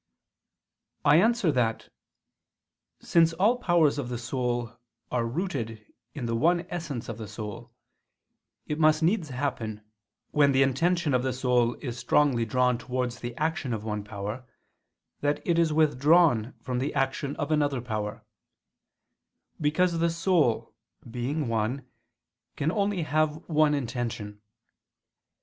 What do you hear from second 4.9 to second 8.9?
are rooted in the one essence of the soul, it